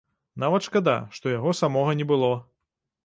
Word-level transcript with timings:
Нават 0.43 0.65
шкада, 0.67 0.95
што 1.17 1.33
яго 1.37 1.53
самога 1.61 1.97
не 2.01 2.11
было. 2.15 2.33